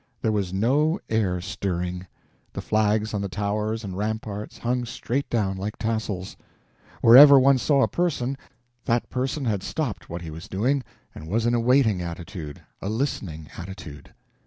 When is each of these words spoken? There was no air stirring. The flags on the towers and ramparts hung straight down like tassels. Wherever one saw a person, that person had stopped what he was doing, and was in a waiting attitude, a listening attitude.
There 0.19 0.31
was 0.31 0.51
no 0.51 0.99
air 1.09 1.39
stirring. 1.41 2.07
The 2.53 2.61
flags 2.63 3.13
on 3.13 3.21
the 3.21 3.29
towers 3.29 3.83
and 3.83 3.95
ramparts 3.95 4.57
hung 4.57 4.83
straight 4.85 5.29
down 5.29 5.57
like 5.57 5.77
tassels. 5.77 6.35
Wherever 7.01 7.39
one 7.39 7.59
saw 7.59 7.83
a 7.83 7.87
person, 7.87 8.35
that 8.85 9.11
person 9.11 9.45
had 9.45 9.61
stopped 9.61 10.09
what 10.09 10.23
he 10.23 10.31
was 10.31 10.47
doing, 10.47 10.81
and 11.13 11.27
was 11.29 11.45
in 11.45 11.53
a 11.53 11.59
waiting 11.59 12.01
attitude, 12.01 12.63
a 12.81 12.89
listening 12.89 13.49
attitude. 13.59 14.11